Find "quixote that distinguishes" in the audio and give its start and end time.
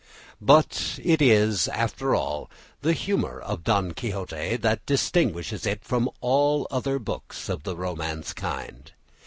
3.91-5.67